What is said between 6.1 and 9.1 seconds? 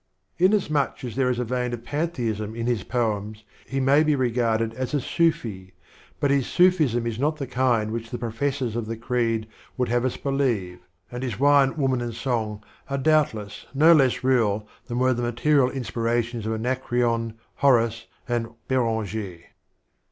but his Sufism is not the kind which the professors of the